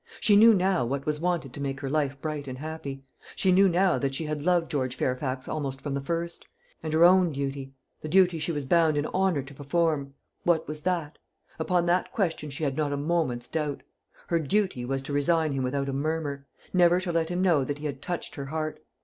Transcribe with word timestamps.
She 0.19 0.35
knew 0.35 0.55
now 0.55 0.83
what 0.83 1.05
was 1.05 1.19
wanted 1.19 1.53
to 1.53 1.61
make 1.61 1.79
her 1.81 1.87
life 1.87 2.19
bright 2.19 2.47
and 2.47 2.57
happy; 2.57 3.03
she 3.35 3.51
knew 3.51 3.69
now 3.69 3.99
that 3.99 4.15
she 4.15 4.25
had 4.25 4.41
loved 4.41 4.71
George 4.71 4.95
Fairfax 4.95 5.47
almost 5.47 5.79
from 5.79 5.93
the 5.93 6.01
first. 6.01 6.47
And 6.81 6.91
her 6.91 7.03
own 7.03 7.31
duty 7.31 7.75
the 8.01 8.07
duty 8.09 8.39
she 8.39 8.51
was 8.51 8.65
bound 8.65 8.97
in 8.97 9.05
honour 9.05 9.43
to 9.43 9.53
perform 9.53 10.15
what 10.43 10.67
was 10.67 10.81
that? 10.81 11.19
Upon 11.59 11.85
that 11.85 12.11
question 12.11 12.49
she 12.49 12.63
had 12.63 12.75
not 12.75 12.91
a 12.91 12.97
moment's 12.97 13.47
doubt. 13.47 13.83
Her 14.25 14.39
duty 14.39 14.85
was 14.85 15.03
to 15.03 15.13
resign 15.13 15.51
him 15.51 15.61
without 15.61 15.87
a 15.87 15.93
murmur; 15.93 16.47
never 16.73 16.99
to 17.01 17.11
let 17.11 17.29
him 17.29 17.43
know 17.43 17.63
that 17.63 17.77
he 17.77 17.85
had 17.85 18.01
touched 18.01 18.33
her 18.33 18.45
heart. 18.45 18.79